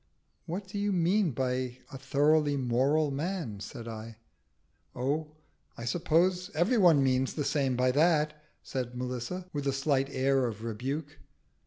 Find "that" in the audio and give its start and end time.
7.91-8.33